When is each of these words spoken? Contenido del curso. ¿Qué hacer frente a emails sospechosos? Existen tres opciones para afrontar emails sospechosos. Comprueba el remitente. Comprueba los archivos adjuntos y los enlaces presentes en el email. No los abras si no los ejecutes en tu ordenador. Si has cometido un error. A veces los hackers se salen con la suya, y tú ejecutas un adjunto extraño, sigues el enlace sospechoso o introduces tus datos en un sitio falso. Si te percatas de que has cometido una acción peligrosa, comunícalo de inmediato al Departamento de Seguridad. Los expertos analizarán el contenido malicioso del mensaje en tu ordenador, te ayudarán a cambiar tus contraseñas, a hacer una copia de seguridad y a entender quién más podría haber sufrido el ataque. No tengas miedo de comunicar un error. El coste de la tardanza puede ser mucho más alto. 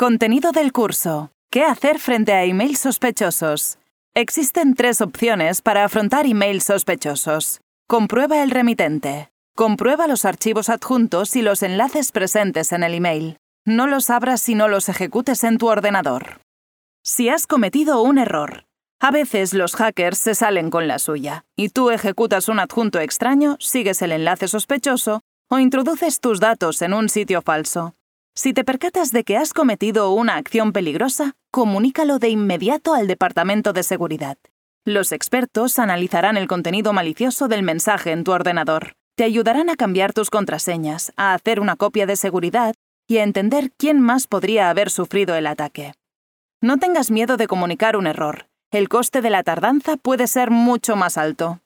Contenido 0.00 0.52
del 0.52 0.72
curso. 0.72 1.30
¿Qué 1.50 1.62
hacer 1.62 1.98
frente 1.98 2.32
a 2.32 2.44
emails 2.44 2.78
sospechosos? 2.78 3.76
Existen 4.14 4.72
tres 4.72 5.02
opciones 5.02 5.60
para 5.60 5.84
afrontar 5.84 6.24
emails 6.24 6.64
sospechosos. 6.64 7.60
Comprueba 7.86 8.42
el 8.42 8.50
remitente. 8.50 9.30
Comprueba 9.54 10.06
los 10.06 10.24
archivos 10.24 10.70
adjuntos 10.70 11.36
y 11.36 11.42
los 11.42 11.62
enlaces 11.62 12.12
presentes 12.12 12.72
en 12.72 12.82
el 12.82 12.94
email. 12.94 13.36
No 13.66 13.86
los 13.86 14.08
abras 14.08 14.40
si 14.40 14.54
no 14.54 14.68
los 14.68 14.88
ejecutes 14.88 15.44
en 15.44 15.58
tu 15.58 15.68
ordenador. 15.68 16.40
Si 17.04 17.28
has 17.28 17.46
cometido 17.46 18.00
un 18.00 18.16
error. 18.16 18.64
A 19.00 19.10
veces 19.10 19.52
los 19.52 19.76
hackers 19.76 20.16
se 20.16 20.34
salen 20.34 20.70
con 20.70 20.88
la 20.88 20.98
suya, 20.98 21.44
y 21.56 21.68
tú 21.68 21.90
ejecutas 21.90 22.48
un 22.48 22.58
adjunto 22.58 23.00
extraño, 23.00 23.58
sigues 23.60 24.00
el 24.00 24.12
enlace 24.12 24.48
sospechoso 24.48 25.20
o 25.50 25.58
introduces 25.58 26.20
tus 26.20 26.40
datos 26.40 26.80
en 26.80 26.94
un 26.94 27.10
sitio 27.10 27.42
falso. 27.42 27.96
Si 28.34 28.52
te 28.52 28.64
percatas 28.64 29.12
de 29.12 29.24
que 29.24 29.36
has 29.36 29.52
cometido 29.52 30.12
una 30.12 30.36
acción 30.36 30.72
peligrosa, 30.72 31.34
comunícalo 31.50 32.18
de 32.18 32.28
inmediato 32.28 32.94
al 32.94 33.06
Departamento 33.06 33.72
de 33.72 33.82
Seguridad. 33.82 34.38
Los 34.84 35.12
expertos 35.12 35.78
analizarán 35.78 36.36
el 36.36 36.48
contenido 36.48 36.92
malicioso 36.92 37.48
del 37.48 37.62
mensaje 37.62 38.12
en 38.12 38.24
tu 38.24 38.32
ordenador, 38.32 38.94
te 39.20 39.24
ayudarán 39.24 39.68
a 39.68 39.76
cambiar 39.76 40.14
tus 40.14 40.30
contraseñas, 40.30 41.12
a 41.18 41.34
hacer 41.34 41.60
una 41.60 41.76
copia 41.76 42.06
de 42.06 42.16
seguridad 42.16 42.74
y 43.06 43.18
a 43.18 43.22
entender 43.22 43.70
quién 43.76 44.00
más 44.00 44.26
podría 44.26 44.70
haber 44.70 44.88
sufrido 44.88 45.34
el 45.34 45.46
ataque. 45.46 45.92
No 46.62 46.78
tengas 46.78 47.10
miedo 47.10 47.36
de 47.36 47.46
comunicar 47.46 47.98
un 47.98 48.06
error. 48.06 48.46
El 48.70 48.88
coste 48.88 49.20
de 49.20 49.28
la 49.28 49.42
tardanza 49.42 49.98
puede 49.98 50.26
ser 50.26 50.50
mucho 50.50 50.96
más 50.96 51.18
alto. 51.18 51.60